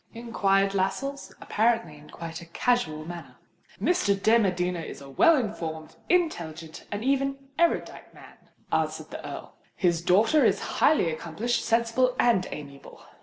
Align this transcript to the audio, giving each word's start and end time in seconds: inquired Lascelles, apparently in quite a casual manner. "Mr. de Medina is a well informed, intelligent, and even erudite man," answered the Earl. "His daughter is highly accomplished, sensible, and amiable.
inquired 0.15 0.73
Lascelles, 0.73 1.31
apparently 1.41 1.95
in 1.95 2.09
quite 2.09 2.41
a 2.41 2.47
casual 2.47 3.05
manner. 3.05 3.35
"Mr. 3.79 4.19
de 4.19 4.39
Medina 4.39 4.79
is 4.79 4.99
a 4.99 5.07
well 5.11 5.35
informed, 5.35 5.95
intelligent, 6.09 6.85
and 6.91 7.03
even 7.03 7.37
erudite 7.59 8.11
man," 8.11 8.49
answered 8.73 9.11
the 9.11 9.23
Earl. 9.23 9.53
"His 9.75 10.01
daughter 10.01 10.43
is 10.43 10.59
highly 10.81 11.11
accomplished, 11.11 11.63
sensible, 11.63 12.15
and 12.19 12.47
amiable. 12.51 13.03